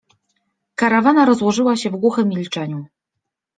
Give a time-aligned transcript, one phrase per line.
[0.75, 2.85] Karawana rozłożyła się w głuchym milczeniu.